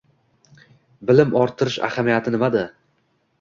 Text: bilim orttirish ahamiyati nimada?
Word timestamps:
bilim 1.09 1.35
orttirish 1.41 1.77
ahamiyati 1.89 2.35
nimada? 2.37 2.65